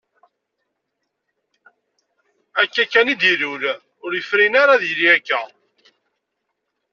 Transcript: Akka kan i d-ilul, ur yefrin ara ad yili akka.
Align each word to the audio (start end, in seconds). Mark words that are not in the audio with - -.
Akka 2.61 2.83
kan 2.91 3.11
i 3.13 3.15
d-ilul, 3.21 3.63
ur 4.03 4.11
yefrin 4.15 4.55
ara 4.61 4.71
ad 4.75 4.83
yili 4.85 5.07
akka. 5.15 5.41